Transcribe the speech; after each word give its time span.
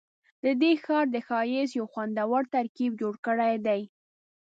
ددې 0.43 0.71
ښار 0.83 1.05
د 1.11 1.17
ښایست 1.27 1.73
یو 1.79 1.85
خوندور 1.93 2.41
ترکیب 2.55 2.91
جوړ 3.01 3.13
کړی 3.25 3.53
دی. 3.65 3.81